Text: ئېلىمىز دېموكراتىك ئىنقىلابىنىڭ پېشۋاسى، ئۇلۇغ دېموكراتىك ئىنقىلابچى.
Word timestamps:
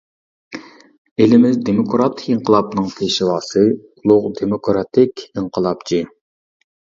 ئېلىمىز 1.23 1.57
دېموكراتىك 1.67 2.31
ئىنقىلابىنىڭ 2.35 2.89
پېشۋاسى، 2.95 3.65
ئۇلۇغ 3.67 4.25
دېموكراتىك 4.39 5.25
ئىنقىلابچى. 5.27 6.01